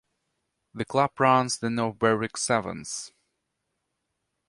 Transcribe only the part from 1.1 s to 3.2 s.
runs the North Berwick Sevens.